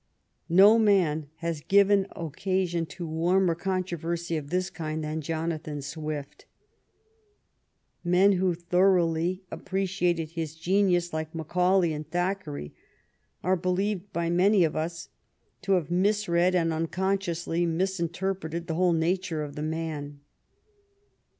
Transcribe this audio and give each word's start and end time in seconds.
No 0.49 0.79
man 0.79 1.29
has 1.45 1.61
given 1.61 2.07
occasion 2.15 2.87
to 2.87 3.05
warmer 3.05 3.53
controversy 3.53 4.35
of 4.35 4.49
this 4.49 4.71
kind 4.71 5.03
than 5.03 5.21
Jonathan 5.21 5.79
Swift. 5.83 6.47
Men 8.03 8.31
who 8.31 8.55
thoroughly 8.55 9.43
appreciated 9.51 10.31
his 10.31 10.55
genius, 10.55 11.13
like 11.13 11.35
Macaulay 11.35 11.93
and 11.93 12.09
Thackeray, 12.09 12.73
are 13.43 13.55
believed 13.55 14.11
by 14.11 14.27
many 14.31 14.63
of 14.63 14.75
us 14.75 15.09
to 15.61 15.73
have 15.73 15.91
misread 15.91 16.55
and 16.55 16.71
unconsciouslv 16.71 17.67
misinter 17.67 18.33
preted 18.33 18.65
the 18.65 18.73
whole 18.73 18.93
nature 18.93 19.43
of 19.43 19.55
the 19.55 19.61
man. 19.61 20.19